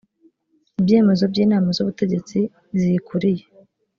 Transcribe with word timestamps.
ibyemezo 0.79 1.23
by 1.31 1.37
inama 1.43 1.69
z 1.75 1.77
ubutegetsi 1.83 2.37
ziyikuriye 2.79 3.43